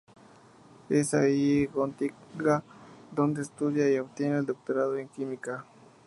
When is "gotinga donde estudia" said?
1.73-3.87